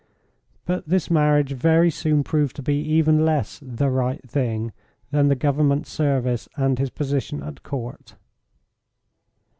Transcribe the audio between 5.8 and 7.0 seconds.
service and his